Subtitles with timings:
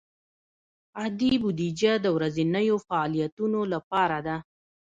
[0.99, 4.35] عادي بودیجه د ورځنیو فعالیتونو لپاره ده.